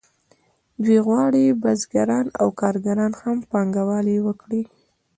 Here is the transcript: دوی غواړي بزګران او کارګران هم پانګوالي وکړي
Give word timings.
دوی 0.83 0.99
غواړي 1.07 1.45
بزګران 1.61 2.25
او 2.41 2.47
کارګران 2.61 3.11
هم 3.21 3.37
پانګوالي 3.51 4.17
وکړي 4.21 4.61